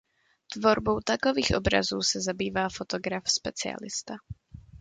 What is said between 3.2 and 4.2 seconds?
specialista.